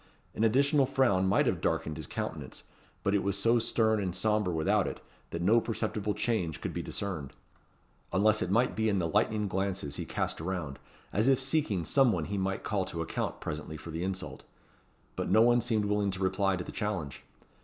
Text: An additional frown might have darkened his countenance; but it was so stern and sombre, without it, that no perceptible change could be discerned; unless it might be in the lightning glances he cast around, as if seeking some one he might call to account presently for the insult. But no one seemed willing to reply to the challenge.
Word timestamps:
An 0.33 0.43
additional 0.43 0.87
frown 0.87 1.27
might 1.27 1.45
have 1.45 1.61
darkened 1.61 1.95
his 1.95 2.07
countenance; 2.07 2.63
but 3.03 3.13
it 3.13 3.21
was 3.21 3.37
so 3.37 3.59
stern 3.59 4.01
and 4.01 4.15
sombre, 4.15 4.51
without 4.51 4.87
it, 4.87 4.99
that 5.29 5.43
no 5.43 5.61
perceptible 5.61 6.15
change 6.15 6.59
could 6.59 6.73
be 6.73 6.81
discerned; 6.81 7.33
unless 8.11 8.41
it 8.41 8.49
might 8.49 8.75
be 8.75 8.89
in 8.89 8.97
the 8.97 9.07
lightning 9.07 9.47
glances 9.47 9.97
he 9.97 10.05
cast 10.05 10.41
around, 10.41 10.79
as 11.13 11.27
if 11.27 11.39
seeking 11.39 11.85
some 11.85 12.11
one 12.11 12.25
he 12.25 12.37
might 12.39 12.63
call 12.63 12.83
to 12.85 13.03
account 13.03 13.39
presently 13.39 13.77
for 13.77 13.91
the 13.91 14.03
insult. 14.03 14.43
But 15.15 15.29
no 15.29 15.43
one 15.43 15.61
seemed 15.61 15.85
willing 15.85 16.09
to 16.09 16.19
reply 16.23 16.55
to 16.55 16.63
the 16.63 16.71
challenge. 16.71 17.23